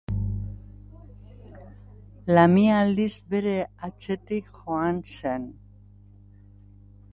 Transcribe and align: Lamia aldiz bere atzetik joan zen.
Lamia 2.37 2.79
aldiz 2.87 3.11
bere 3.35 3.55
atzetik 3.89 4.51
joan 4.57 5.01
zen. 5.15 5.49